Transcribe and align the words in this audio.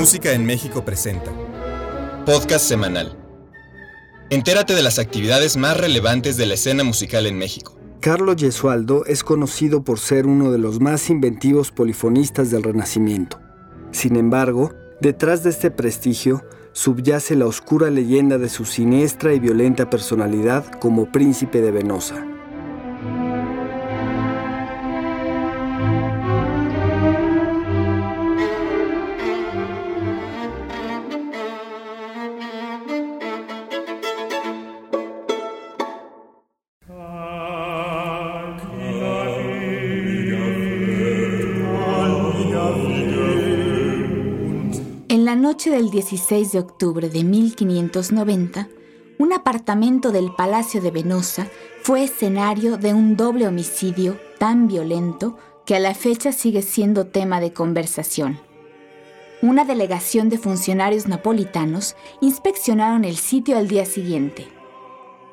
Música 0.00 0.32
en 0.32 0.46
México 0.46 0.82
presenta 0.82 1.30
Podcast 2.24 2.64
semanal. 2.64 3.18
Entérate 4.30 4.72
de 4.72 4.82
las 4.82 4.98
actividades 4.98 5.58
más 5.58 5.76
relevantes 5.76 6.38
de 6.38 6.46
la 6.46 6.54
escena 6.54 6.84
musical 6.84 7.26
en 7.26 7.36
México. 7.36 7.78
Carlos 8.00 8.36
Gesualdo 8.38 9.04
es 9.04 9.22
conocido 9.22 9.84
por 9.84 9.98
ser 9.98 10.26
uno 10.26 10.52
de 10.52 10.56
los 10.56 10.80
más 10.80 11.10
inventivos 11.10 11.70
polifonistas 11.70 12.50
del 12.50 12.62
Renacimiento. 12.62 13.40
Sin 13.90 14.16
embargo, 14.16 14.72
detrás 15.02 15.42
de 15.42 15.50
este 15.50 15.70
prestigio 15.70 16.46
subyace 16.72 17.36
la 17.36 17.44
oscura 17.44 17.90
leyenda 17.90 18.38
de 18.38 18.48
su 18.48 18.64
siniestra 18.64 19.34
y 19.34 19.38
violenta 19.38 19.90
personalidad 19.90 20.64
como 20.80 21.12
príncipe 21.12 21.60
de 21.60 21.72
Venosa. 21.72 22.24
Noche 45.60 45.76
del 45.76 45.90
16 45.90 46.52
de 46.52 46.58
octubre 46.58 47.10
de 47.10 47.22
1590, 47.22 48.70
un 49.18 49.32
apartamento 49.34 50.10
del 50.10 50.32
Palacio 50.34 50.80
de 50.80 50.90
Venosa 50.90 51.48
fue 51.82 52.04
escenario 52.04 52.78
de 52.78 52.94
un 52.94 53.14
doble 53.14 53.46
homicidio 53.46 54.18
tan 54.38 54.68
violento 54.68 55.36
que 55.66 55.76
a 55.76 55.78
la 55.78 55.92
fecha 55.92 56.32
sigue 56.32 56.62
siendo 56.62 57.08
tema 57.08 57.40
de 57.40 57.52
conversación. 57.52 58.40
Una 59.42 59.66
delegación 59.66 60.30
de 60.30 60.38
funcionarios 60.38 61.06
napolitanos 61.06 61.94
inspeccionaron 62.22 63.04
el 63.04 63.18
sitio 63.18 63.58
al 63.58 63.68
día 63.68 63.84
siguiente. 63.84 64.48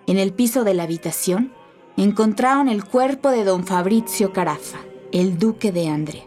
En 0.08 0.18
el 0.18 0.34
piso 0.34 0.66
de 0.66 0.74
la 0.74 0.84
habitación 0.84 1.54
encontraron 1.96 2.68
el 2.68 2.84
cuerpo 2.84 3.30
de 3.30 3.46
don 3.46 3.66
Fabrizio 3.66 4.34
Carafa, 4.34 4.80
el 5.14 5.40
duque 5.40 5.72
de 5.72 5.88
Andre. 5.88 6.27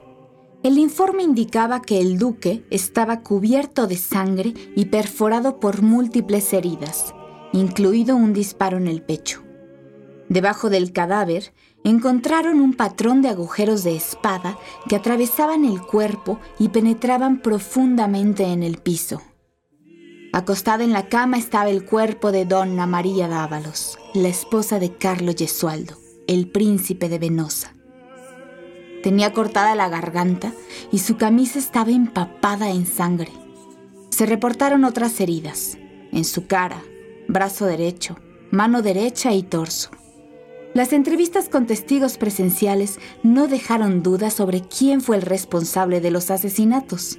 El 0.63 0.77
informe 0.77 1.23
indicaba 1.23 1.81
que 1.81 2.01
el 2.01 2.19
duque 2.19 2.67
estaba 2.69 3.21
cubierto 3.21 3.87
de 3.87 3.97
sangre 3.97 4.53
y 4.77 4.87
perforado 4.87 5.59
por 5.59 5.81
múltiples 5.81 6.53
heridas, 6.53 7.15
incluido 7.55 8.15
un 8.15 8.35
disparo 8.35 8.77
en 8.77 8.87
el 8.87 9.01
pecho. 9.01 9.43
Debajo 10.29 10.69
del 10.69 10.93
cadáver 10.93 11.55
encontraron 11.83 12.61
un 12.61 12.75
patrón 12.75 13.23
de 13.23 13.31
agujeros 13.31 13.85
de 13.85 13.97
espada 13.97 14.59
que 14.87 14.97
atravesaban 14.97 15.65
el 15.65 15.81
cuerpo 15.81 16.39
y 16.59 16.69
penetraban 16.69 17.41
profundamente 17.41 18.45
en 18.45 18.63
el 18.63 18.77
piso. 18.77 19.23
Acostada 20.35 20.85
en 20.85 20.93
la 20.93 21.09
cama 21.09 21.39
estaba 21.39 21.71
el 21.71 21.87
cuerpo 21.87 22.33
de 22.33 22.45
Donna 22.45 22.87
María 22.87 23.29
Dávalos, 23.29 23.99
la 24.13 24.29
esposa 24.29 24.79
de 24.79 24.95
Carlo 24.95 25.33
Gesualdo, 25.35 25.97
el 26.29 26.49
príncipe 26.49 27.09
de 27.09 27.19
Venosa. 27.19 27.80
Tenía 29.03 29.33
cortada 29.33 29.75
la 29.75 29.89
garganta 29.89 30.53
y 30.93 30.99
su 30.99 31.17
camisa 31.17 31.59
estaba 31.59 31.91
empapada 31.91 32.71
en 32.71 32.87
sangre. 32.87 33.33
Se 34.11 34.27
reportaron 34.27 34.85
otras 34.85 35.21
heridas, 35.21 35.79
en 36.13 36.25
su 36.25 36.47
cara, 36.47 36.83
brazo 37.29 37.67
derecho, 37.67 38.17
mano 38.51 38.83
derecha 38.83 39.33
y 39.33 39.43
torso. 39.43 39.91
Las 40.75 40.93
entrevistas 40.93 41.49
con 41.49 41.67
testigos 41.67 42.19
presenciales 42.19 42.99
no 43.23 43.49
dejaron 43.49 44.03
dudas 44.03 44.35
sobre 44.35 44.63
quién 44.63 45.01
fue 45.01 45.17
el 45.17 45.23
responsable 45.23 46.01
de 46.01 46.11
los 46.11 46.31
asesinatos. 46.31 47.19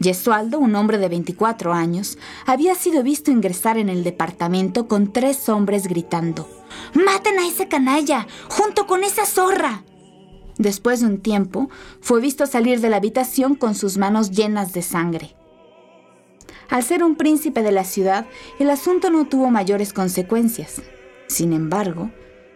Gesualdo, 0.00 0.58
un 0.58 0.74
hombre 0.74 0.98
de 0.98 1.08
24 1.08 1.72
años, 1.72 2.18
había 2.46 2.74
sido 2.74 3.02
visto 3.02 3.30
ingresar 3.30 3.78
en 3.78 3.88
el 3.88 4.04
departamento 4.04 4.86
con 4.86 5.12
tres 5.12 5.48
hombres 5.48 5.86
gritando, 5.86 6.48
¡Maten 6.92 7.38
a 7.38 7.48
ese 7.48 7.68
canalla! 7.68 8.26
¡Junto 8.48 8.86
con 8.86 9.02
esa 9.02 9.24
zorra! 9.24 9.82
Después 10.58 11.00
de 11.00 11.06
un 11.06 11.18
tiempo, 11.18 11.70
fue 12.00 12.20
visto 12.20 12.46
salir 12.46 12.80
de 12.80 12.90
la 12.90 12.96
habitación 12.96 13.54
con 13.54 13.74
sus 13.74 13.96
manos 13.96 14.30
llenas 14.32 14.72
de 14.72 14.82
sangre. 14.82 15.36
Al 16.68 16.82
ser 16.82 17.02
un 17.02 17.16
príncipe 17.16 17.62
de 17.62 17.72
la 17.72 17.84
ciudad, 17.84 18.26
el 18.58 18.68
asunto 18.68 19.08
no 19.08 19.26
tuvo 19.26 19.50
mayores 19.50 19.92
consecuencias. 19.92 20.82
Sin 21.28 21.52
embargo, 21.52 22.10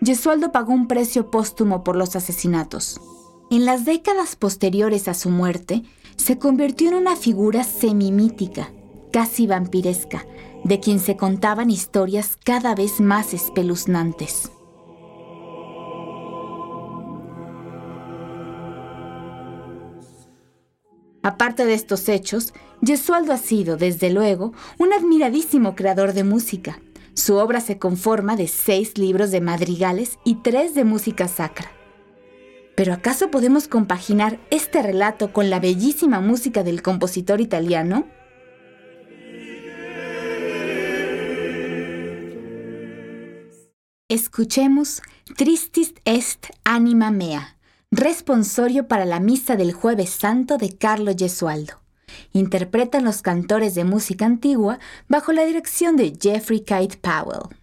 Gesualdo 0.04 0.52
pagó 0.52 0.72
un 0.72 0.88
precio 0.88 1.30
póstumo 1.30 1.84
por 1.84 1.96
los 1.96 2.16
asesinatos. 2.16 3.00
En 3.50 3.64
las 3.64 3.84
décadas 3.84 4.34
posteriores 4.36 5.08
a 5.08 5.14
su 5.14 5.30
muerte, 5.30 5.82
se 6.16 6.38
convirtió 6.38 6.88
en 6.88 6.94
una 6.94 7.16
figura 7.16 7.64
semimítica, 7.64 8.70
casi 9.12 9.46
vampiresca, 9.46 10.26
de 10.64 10.80
quien 10.80 11.00
se 11.00 11.16
contaban 11.16 11.70
historias 11.70 12.36
cada 12.36 12.74
vez 12.74 13.00
más 13.00 13.34
espeluznantes. 13.34 14.50
Aparte 21.22 21.64
de 21.64 21.74
estos 21.74 22.08
hechos, 22.08 22.52
Gesualdo 22.84 23.32
ha 23.32 23.36
sido, 23.36 23.76
desde 23.76 24.10
luego, 24.10 24.52
un 24.78 24.92
admiradísimo 24.92 25.76
creador 25.76 26.14
de 26.14 26.24
música. 26.24 26.80
Su 27.14 27.36
obra 27.36 27.60
se 27.60 27.78
conforma 27.78 28.34
de 28.34 28.48
seis 28.48 28.98
libros 28.98 29.30
de 29.30 29.40
madrigales 29.40 30.18
y 30.24 30.36
tres 30.36 30.74
de 30.74 30.84
música 30.84 31.28
sacra. 31.28 31.70
¿Pero 32.74 32.92
acaso 32.92 33.30
podemos 33.30 33.68
compaginar 33.68 34.40
este 34.50 34.82
relato 34.82 35.32
con 35.32 35.48
la 35.48 35.60
bellísima 35.60 36.20
música 36.20 36.64
del 36.64 36.82
compositor 36.82 37.40
italiano? 37.40 38.08
Escuchemos 44.08 45.02
Tristis 45.36 45.94
est 46.04 46.46
anima 46.64 47.10
mea 47.10 47.56
responsorio 47.92 48.88
para 48.88 49.04
la 49.04 49.20
misa 49.20 49.54
del 49.54 49.74
jueves 49.74 50.08
santo 50.08 50.56
de 50.56 50.74
Carlo 50.74 51.12
Gesualdo. 51.16 51.74
Interpretan 52.32 53.04
los 53.04 53.20
cantores 53.20 53.74
de 53.74 53.84
música 53.84 54.24
antigua 54.24 54.78
bajo 55.08 55.32
la 55.32 55.44
dirección 55.44 55.96
de 55.96 56.16
Jeffrey 56.18 56.60
Kite 56.60 56.96
Powell. 56.96 57.61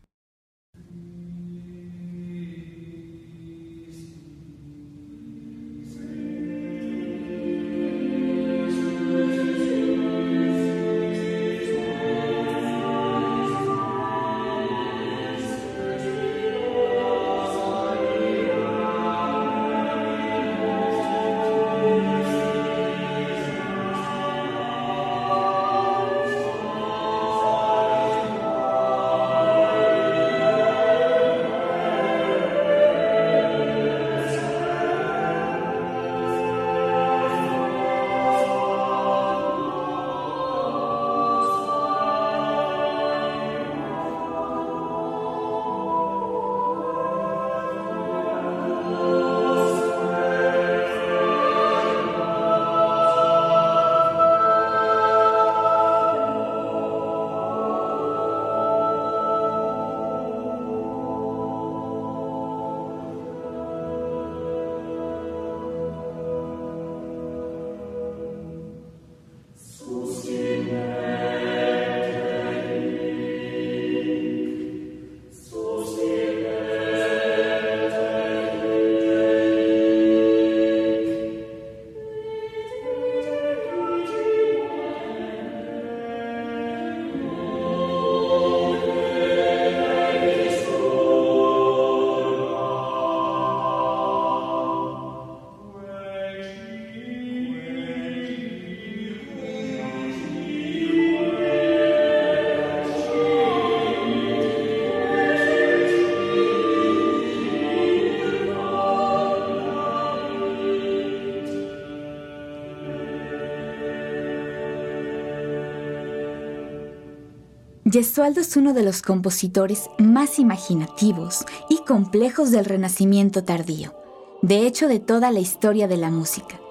Gesualdo 118.00 118.40
es 118.40 118.56
uno 118.56 118.72
de 118.72 118.81
los 118.81 119.01
compositores 119.01 119.90
más 119.98 120.40
imaginativos 120.40 121.44
y 121.68 121.80
complejos 121.80 122.50
del 122.50 122.63
Renacimiento 122.63 123.44
tardío, 123.44 123.94
de 124.42 124.66
hecho 124.66 124.88
de 124.88 125.01
toda 125.01 125.31
la 125.34 125.42
historia 125.42 125.90
de 125.90 125.98
la 125.98 126.10
música. 126.10 126.62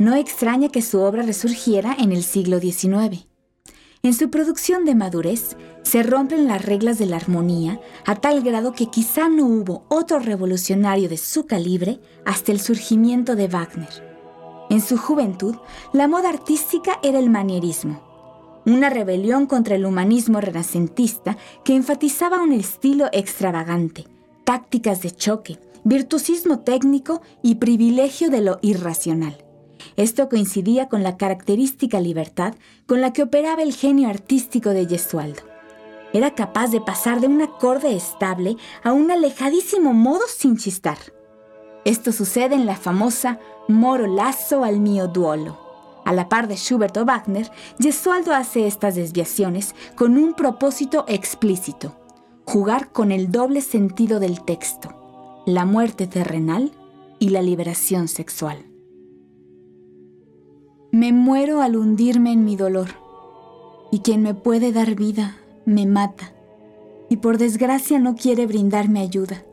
No 0.00 0.16
extraña 0.16 0.68
que 0.68 0.82
su 0.82 0.98
obra 0.98 1.22
resurgiera 1.22 1.94
en 1.96 2.10
el 2.10 2.24
siglo 2.24 2.58
XIX. 2.58 3.28
En 4.02 4.12
su 4.12 4.28
producción 4.28 4.84
de 4.84 4.96
madurez 4.96 5.56
se 5.84 6.02
rompen 6.02 6.48
las 6.48 6.64
reglas 6.64 6.98
de 6.98 7.06
la 7.06 7.14
armonía 7.14 7.80
a 8.04 8.16
tal 8.16 8.42
grado 8.42 8.72
que 8.72 8.86
quizá 8.86 9.28
no 9.28 9.46
hubo 9.46 9.84
otro 9.88 10.18
revolucionario 10.18 11.08
de 11.08 11.16
su 11.16 11.46
calibre 11.46 12.00
hasta 12.24 12.50
el 12.50 12.58
surgimiento 12.58 13.36
de 13.36 13.46
Wagner. 13.46 14.66
En 14.68 14.80
su 14.80 14.98
juventud, 14.98 15.54
la 15.92 16.08
moda 16.08 16.28
artística 16.28 16.98
era 17.04 17.20
el 17.20 17.30
manierismo, 17.30 18.05
una 18.66 18.90
rebelión 18.90 19.46
contra 19.46 19.76
el 19.76 19.86
humanismo 19.86 20.40
renacentista 20.40 21.38
que 21.64 21.74
enfatizaba 21.74 22.42
un 22.42 22.52
estilo 22.52 23.06
extravagante, 23.12 24.04
tácticas 24.44 25.02
de 25.02 25.12
choque, 25.12 25.58
virtuosismo 25.84 26.58
técnico 26.58 27.22
y 27.42 27.54
privilegio 27.54 28.28
de 28.28 28.40
lo 28.40 28.58
irracional. 28.62 29.44
Esto 29.96 30.28
coincidía 30.28 30.88
con 30.88 31.04
la 31.04 31.16
característica 31.16 32.00
libertad 32.00 32.54
con 32.86 33.00
la 33.00 33.12
que 33.12 33.22
operaba 33.22 33.62
el 33.62 33.72
genio 33.72 34.08
artístico 34.08 34.70
de 34.70 34.86
Gesualdo. 34.86 35.42
Era 36.12 36.34
capaz 36.34 36.68
de 36.68 36.80
pasar 36.80 37.20
de 37.20 37.28
un 37.28 37.40
acorde 37.42 37.94
estable 37.94 38.56
a 38.82 38.92
un 38.92 39.10
alejadísimo 39.10 39.92
modo 39.92 40.22
sin 40.28 40.56
chistar. 40.56 40.98
Esto 41.84 42.10
sucede 42.10 42.56
en 42.56 42.66
la 42.66 42.74
famosa 42.74 43.38
Moro 43.68 44.06
lazo 44.06 44.64
al 44.64 44.80
mio 44.80 45.06
duolo. 45.06 45.65
A 46.06 46.12
la 46.12 46.28
par 46.28 46.46
de 46.46 46.54
Schubert 46.54 46.96
o 46.98 47.04
Wagner, 47.04 47.50
Gesualdo 47.80 48.32
hace 48.32 48.68
estas 48.68 48.94
desviaciones 48.94 49.74
con 49.96 50.16
un 50.16 50.34
propósito 50.34 51.04
explícito, 51.08 51.96
jugar 52.44 52.92
con 52.92 53.10
el 53.10 53.32
doble 53.32 53.60
sentido 53.60 54.20
del 54.20 54.44
texto, 54.44 55.42
la 55.46 55.64
muerte 55.64 56.06
terrenal 56.06 56.70
y 57.18 57.30
la 57.30 57.42
liberación 57.42 58.06
sexual. 58.06 58.66
Me 60.92 61.12
muero 61.12 61.60
al 61.60 61.74
hundirme 61.74 62.32
en 62.32 62.44
mi 62.44 62.54
dolor, 62.54 62.90
y 63.90 63.98
quien 63.98 64.22
me 64.22 64.34
puede 64.34 64.70
dar 64.70 64.94
vida 64.94 65.38
me 65.64 65.86
mata, 65.86 66.32
y 67.10 67.16
por 67.16 67.36
desgracia 67.36 67.98
no 67.98 68.14
quiere 68.14 68.46
brindarme 68.46 69.00
ayuda. 69.00 69.44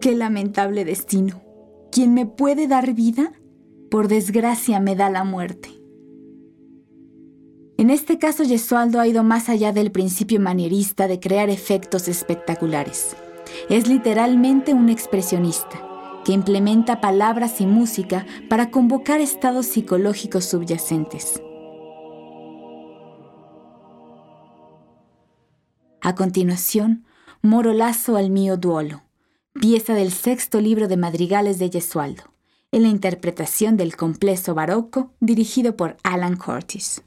Qué 0.00 0.14
lamentable 0.14 0.86
destino. 0.86 1.42
Quien 1.92 2.14
me 2.14 2.24
puede 2.24 2.68
dar 2.68 2.94
vida 2.94 3.32
por 3.90 4.08
desgracia 4.08 4.80
me 4.80 4.96
da 4.96 5.10
la 5.10 5.24
muerte. 5.24 5.70
En 7.78 7.90
este 7.90 8.18
caso, 8.18 8.44
Gesualdo 8.44 8.98
ha 8.98 9.06
ido 9.06 9.22
más 9.22 9.48
allá 9.48 9.72
del 9.72 9.92
principio 9.92 10.40
manierista 10.40 11.06
de 11.06 11.20
crear 11.20 11.48
efectos 11.48 12.08
espectaculares. 12.08 13.16
Es 13.68 13.86
literalmente 13.86 14.74
un 14.74 14.88
expresionista 14.88 15.80
que 16.24 16.32
implementa 16.32 17.00
palabras 17.00 17.60
y 17.60 17.66
música 17.66 18.26
para 18.48 18.70
convocar 18.70 19.20
estados 19.20 19.66
psicológicos 19.66 20.44
subyacentes. 20.44 21.40
A 26.00 26.14
continuación, 26.14 27.04
Moro 27.42 27.72
Lazo 27.72 28.16
al 28.16 28.30
mío 28.30 28.56
duolo, 28.56 29.04
pieza 29.54 29.94
del 29.94 30.10
sexto 30.10 30.60
libro 30.60 30.88
de 30.88 30.96
madrigales 30.96 31.58
de 31.58 31.70
Gesualdo 31.70 32.37
en 32.72 32.82
la 32.82 32.88
interpretación 32.88 33.76
del 33.76 33.96
complejo 33.96 34.54
barroco 34.54 35.12
dirigido 35.20 35.76
por 35.76 35.96
Alan 36.02 36.36
Curtis. 36.36 37.02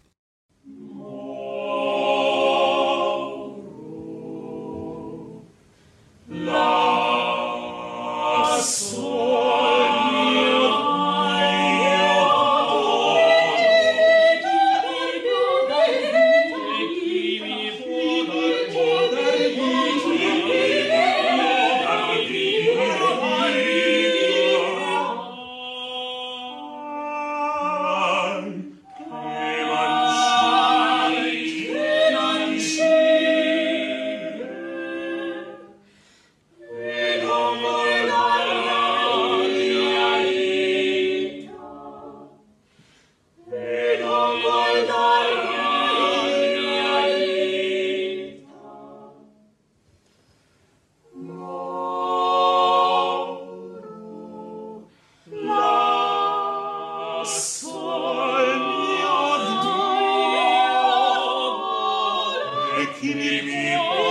Ecce 62.82 63.14
mio 63.14 64.11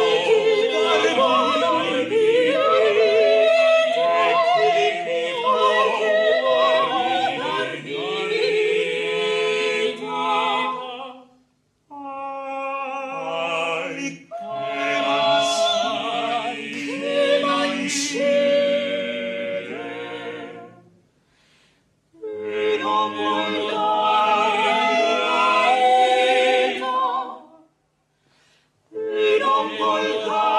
Doida! 29.90 30.49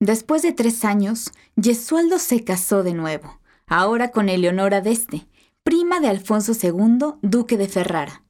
Después 0.00 0.42
de 0.42 0.52
tres 0.52 0.84
años, 0.84 1.32
Gesualdo 1.60 2.20
se 2.20 2.44
casó 2.44 2.84
de 2.84 2.94
nuevo, 2.94 3.40
ahora 3.66 4.12
con 4.12 4.28
Eleonora 4.28 4.80
d'Este, 4.80 5.26
prima 5.64 5.98
de 5.98 6.08
Alfonso 6.08 6.52
II, 6.52 7.14
duque 7.20 7.56
de 7.56 7.66
Ferrara. 7.66 8.22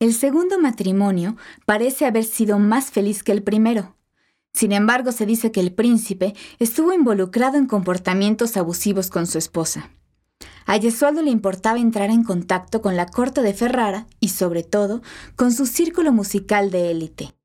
El 0.00 0.12
segundo 0.12 0.60
matrimonio 0.60 1.36
parece 1.64 2.04
haber 2.04 2.24
sido 2.24 2.58
más 2.58 2.90
feliz 2.90 3.22
que 3.22 3.32
el 3.32 3.42
primero. 3.42 3.96
Sin 4.52 4.72
embargo, 4.72 5.10
se 5.10 5.24
dice 5.24 5.50
que 5.50 5.60
el 5.60 5.72
príncipe 5.72 6.34
estuvo 6.58 6.92
involucrado 6.92 7.56
en 7.56 7.66
comportamientos 7.66 8.58
abusivos 8.58 9.08
con 9.08 9.26
su 9.26 9.38
esposa. 9.38 9.90
A 10.66 10.78
Gesualdo 10.78 11.22
le 11.22 11.30
importaba 11.30 11.78
entrar 11.78 12.10
en 12.10 12.22
contacto 12.22 12.82
con 12.82 12.96
la 12.96 13.06
corte 13.06 13.40
de 13.40 13.54
Ferrara 13.54 14.06
y, 14.20 14.28
sobre 14.28 14.62
todo, 14.62 15.00
con 15.36 15.52
su 15.52 15.64
círculo 15.64 16.12
musical 16.12 16.70
de 16.70 16.90
élite. 16.90 17.37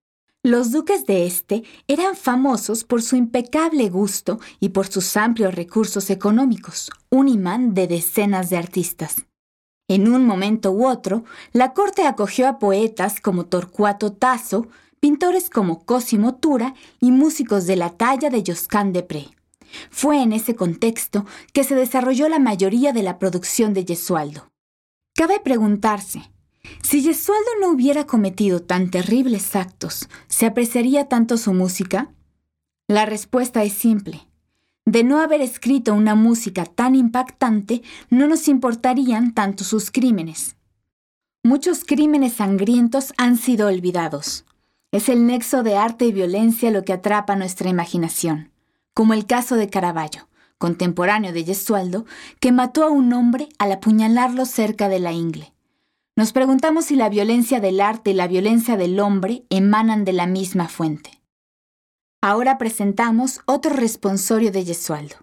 Los 0.45 0.71
duques 0.71 1.05
de 1.05 1.25
este 1.25 1.63
eran 1.87 2.17
famosos 2.17 2.83
por 2.83 3.01
su 3.01 3.15
impecable 3.15 3.89
gusto 3.89 4.41
y 4.59 4.69
por 4.69 4.87
sus 4.87 5.15
amplios 5.15 5.55
recursos 5.55 6.09
económicos, 6.09 6.91
un 7.09 7.29
imán 7.29 7.73
de 7.73 7.87
decenas 7.87 8.49
de 8.49 8.57
artistas. 8.57 9.25
En 9.87 10.11
un 10.11 10.25
momento 10.25 10.71
u 10.71 10.85
otro, 10.85 11.23
la 11.53 11.71
corte 11.71 12.05
acogió 12.05 12.49
a 12.49 12.59
poetas 12.59 13.21
como 13.21 13.45
Torcuato 13.45 14.11
Tasso, 14.11 14.67
pintores 14.99 15.49
como 15.49 15.85
Cosimo 15.85 16.35
Tura 16.35 16.73
y 16.99 17.11
músicos 17.11 17.65
de 17.65 17.77
la 17.77 17.91
talla 17.91 18.29
de 18.29 18.43
Josquin 18.45 18.91
de 18.91 19.03
Pré. 19.03 19.27
Fue 19.91 20.21
en 20.21 20.33
ese 20.33 20.55
contexto 20.55 21.25
que 21.53 21.63
se 21.63 21.75
desarrolló 21.75 22.27
la 22.27 22.39
mayoría 22.39 22.91
de 22.91 23.03
la 23.03 23.17
producción 23.17 23.73
de 23.73 23.85
Gesualdo. 23.85 24.51
Cabe 25.15 25.39
preguntarse, 25.39 26.32
si 26.81 27.01
Gesualdo 27.01 27.49
no 27.61 27.69
hubiera 27.69 28.05
cometido 28.05 28.61
tan 28.61 28.89
terribles 28.89 29.55
actos, 29.55 30.09
¿se 30.27 30.45
apreciaría 30.45 31.07
tanto 31.07 31.37
su 31.37 31.53
música? 31.53 32.11
La 32.87 33.05
respuesta 33.05 33.63
es 33.63 33.73
simple. 33.73 34.27
De 34.85 35.03
no 35.03 35.19
haber 35.19 35.41
escrito 35.41 35.93
una 35.93 36.15
música 36.15 36.65
tan 36.65 36.95
impactante, 36.95 37.81
no 38.09 38.27
nos 38.27 38.47
importarían 38.47 39.33
tanto 39.33 39.63
sus 39.63 39.91
crímenes. 39.91 40.55
Muchos 41.43 41.83
crímenes 41.85 42.33
sangrientos 42.33 43.13
han 43.17 43.37
sido 43.37 43.67
olvidados. 43.67 44.45
Es 44.91 45.09
el 45.09 45.25
nexo 45.25 45.63
de 45.63 45.77
arte 45.77 46.05
y 46.05 46.11
violencia 46.11 46.71
lo 46.71 46.83
que 46.83 46.93
atrapa 46.93 47.35
nuestra 47.35 47.69
imaginación 47.69 48.53
como 48.93 49.13
el 49.13 49.25
caso 49.25 49.55
de 49.55 49.69
Caravaggio, 49.69 50.27
contemporáneo 50.57 51.33
de 51.33 51.43
Gesualdo, 51.43 52.05
que 52.39 52.51
mató 52.51 52.83
a 52.83 52.89
un 52.89 53.11
hombre 53.13 53.49
al 53.57 53.71
apuñalarlo 53.71 54.45
cerca 54.45 54.87
de 54.87 54.99
la 54.99 55.11
ingle. 55.11 55.52
Nos 56.15 56.31
preguntamos 56.31 56.85
si 56.85 56.95
la 56.95 57.09
violencia 57.09 57.59
del 57.59 57.81
arte 57.81 58.11
y 58.11 58.13
la 58.13 58.27
violencia 58.27 58.77
del 58.77 58.99
hombre 58.99 59.45
emanan 59.49 60.05
de 60.05 60.13
la 60.13 60.27
misma 60.27 60.67
fuente. 60.67 61.23
Ahora 62.21 62.59
presentamos 62.59 63.41
otro 63.45 63.73
responsorio 63.73 64.51
de 64.51 64.63
Gesualdo. 64.63 65.15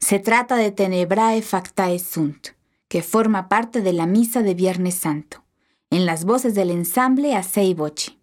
Se 0.00 0.18
trata 0.18 0.56
de 0.56 0.72
Tenebrae 0.72 1.42
Factae 1.42 2.00
Sunt, 2.00 2.48
que 2.88 3.02
forma 3.02 3.48
parte 3.48 3.82
de 3.82 3.92
la 3.92 4.06
misa 4.06 4.42
de 4.42 4.54
Viernes 4.54 4.96
Santo, 4.96 5.44
en 5.90 6.06
las 6.06 6.24
voces 6.24 6.56
del 6.56 6.70
ensamble 6.70 7.36
Asei 7.36 7.72
Bochi. 7.72 8.18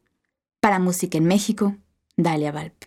Para 0.60 0.78
Música 0.78 1.18
en 1.18 1.24
México, 1.24 1.78
Dalia 2.18 2.52
Valp. 2.52 2.84